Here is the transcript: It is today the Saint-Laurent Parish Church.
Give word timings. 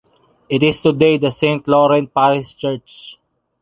It 0.49 0.63
is 0.63 0.81
today 0.81 1.19
the 1.19 1.29
Saint-Laurent 1.29 2.11
Parish 2.11 2.57
Church. 2.57 3.19